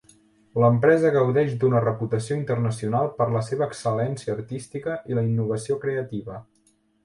L'empresa 0.61 1.11
gaudeix 1.15 1.51
d'una 1.63 1.81
reputació 1.83 2.39
internacional 2.39 3.13
per 3.21 3.29
la 3.35 3.45
seva 3.53 3.69
excel·lència 3.69 4.37
artística 4.39 4.99
i 5.13 5.21
la 5.23 5.29
innovació 5.33 5.81
creativa. 5.89 6.45